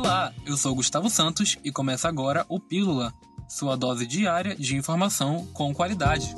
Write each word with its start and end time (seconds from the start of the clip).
Olá, 0.00 0.32
eu 0.46 0.56
sou 0.56 0.76
Gustavo 0.76 1.10
Santos 1.10 1.58
e 1.64 1.72
começa 1.72 2.08
agora 2.08 2.46
o 2.48 2.60
Pílula, 2.60 3.12
sua 3.48 3.74
dose 3.74 4.06
diária 4.06 4.54
de 4.54 4.76
informação 4.76 5.44
com 5.52 5.74
qualidade. 5.74 6.32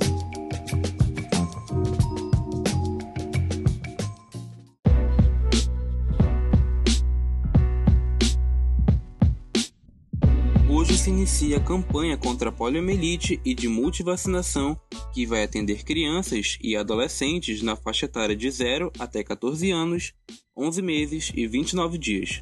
Hoje 10.67 10.97
se 10.97 11.11
inicia 11.11 11.57
a 11.57 11.63
campanha 11.63 12.17
contra 12.17 12.49
a 12.49 12.51
poliomielite 12.51 13.39
e 13.45 13.53
de 13.53 13.67
multivacinação, 13.67 14.75
que 15.13 15.23
vai 15.27 15.43
atender 15.43 15.83
crianças 15.83 16.57
e 16.63 16.75
adolescentes 16.75 17.61
na 17.61 17.75
faixa 17.75 18.05
etária 18.05 18.35
de 18.35 18.49
0 18.49 18.91
até 18.97 19.23
14 19.23 19.69
anos, 19.69 20.13
11 20.57 20.81
meses 20.81 21.31
e 21.35 21.45
29 21.45 21.99
dias. 21.99 22.41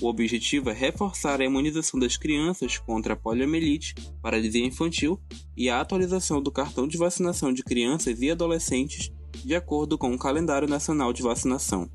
O 0.00 0.06
objetivo 0.06 0.70
é 0.70 0.72
reforçar 0.72 1.40
a 1.40 1.44
imunização 1.44 1.98
das 1.98 2.16
crianças 2.16 2.78
contra 2.78 3.14
a 3.14 3.16
poliomielite, 3.16 3.96
paralisia 4.22 4.64
infantil 4.64 5.20
e 5.56 5.68
a 5.68 5.80
atualização 5.80 6.40
do 6.40 6.52
cartão 6.52 6.86
de 6.86 6.96
vacinação 6.96 7.52
de 7.52 7.64
crianças 7.64 8.22
e 8.22 8.30
adolescentes 8.30 9.10
de 9.44 9.56
acordo 9.56 9.98
com 9.98 10.14
o 10.14 10.18
calendário 10.18 10.68
nacional 10.68 11.12
de 11.12 11.22
vacinação. 11.22 11.90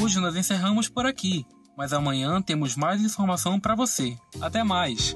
Hoje 0.00 0.20
nós 0.20 0.34
encerramos 0.34 0.88
por 0.88 1.04
aqui 1.04 1.44
mas 1.78 1.92
amanhã 1.92 2.42
temos 2.42 2.74
mais 2.74 3.00
informação 3.00 3.60
para 3.60 3.76
você. 3.76 4.18
Até 4.40 4.64
mais! 4.64 5.14